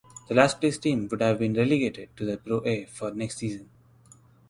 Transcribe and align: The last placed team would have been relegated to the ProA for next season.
The 0.29 0.33
last 0.33 0.59
placed 0.59 0.81
team 0.81 1.07
would 1.11 1.21
have 1.21 1.37
been 1.37 1.53
relegated 1.53 2.09
to 2.17 2.25
the 2.25 2.35
ProA 2.35 2.87
for 2.87 3.11
next 3.13 3.37
season. 3.37 3.69